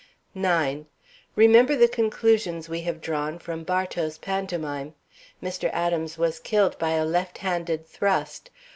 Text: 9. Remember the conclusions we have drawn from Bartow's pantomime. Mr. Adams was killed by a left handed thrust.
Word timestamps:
9. 0.33 0.87
Remember 1.35 1.75
the 1.75 1.87
conclusions 1.87 2.67
we 2.67 2.81
have 2.81 3.01
drawn 3.01 3.37
from 3.37 3.63
Bartow's 3.63 4.17
pantomime. 4.17 4.95
Mr. 5.43 5.69
Adams 5.73 6.17
was 6.17 6.39
killed 6.39 6.75
by 6.79 6.93
a 6.93 7.05
left 7.05 7.37
handed 7.37 7.85
thrust. 7.85 8.49